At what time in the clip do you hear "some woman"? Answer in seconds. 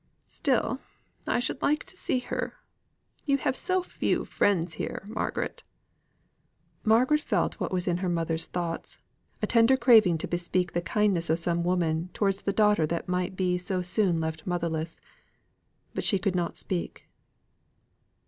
11.37-12.09